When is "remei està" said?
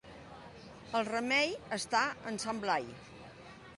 1.09-2.01